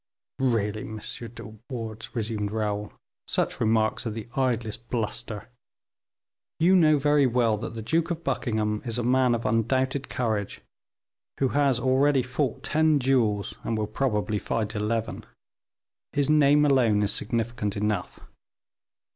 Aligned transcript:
"Really, 0.39 0.81
M. 0.81 0.97
De 0.97 1.55
Wardes," 1.69 2.15
resumed 2.15 2.51
Raoul, 2.51 2.91
"such 3.27 3.59
remarks 3.59 4.07
are 4.07 4.09
the 4.09 4.27
idlest 4.35 4.89
bluster. 4.89 5.49
You 6.59 6.75
know 6.75 6.97
very 6.97 7.27
well 7.27 7.55
that 7.59 7.75
the 7.75 7.83
Duke 7.83 8.09
of 8.09 8.23
Buckingham 8.23 8.81
is 8.83 8.97
a 8.97 9.03
man 9.03 9.35
of 9.35 9.45
undoubted 9.45 10.09
courage, 10.09 10.61
who 11.39 11.49
has 11.49 11.79
already 11.79 12.23
fought 12.23 12.63
ten 12.63 12.97
duels, 12.97 13.53
and 13.63 13.77
will 13.77 13.85
probably 13.85 14.39
fight 14.39 14.73
eleven. 14.73 15.23
His 16.13 16.31
name 16.31 16.65
alone 16.65 17.03
is 17.03 17.13
significant 17.13 17.77
enough. 17.77 18.19